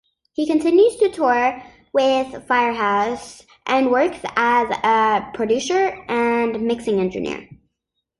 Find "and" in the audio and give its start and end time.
3.67-3.91, 6.09-6.59